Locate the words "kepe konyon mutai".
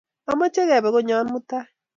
0.69-1.67